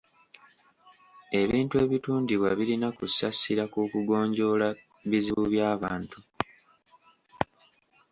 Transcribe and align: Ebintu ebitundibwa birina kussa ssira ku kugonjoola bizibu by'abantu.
Ebintu 1.41 1.75
ebitundibwa 1.83 2.49
birina 2.57 2.89
kussa 2.97 3.27
ssira 3.35 3.65
ku 3.73 3.79
kugonjoola 3.91 4.67
bizibu 5.09 5.43
by'abantu. 5.53 6.17